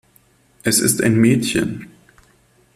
Es 0.63 0.79
ist 0.79 0.99
ein 1.03 1.15
Mädchen. 1.17 1.87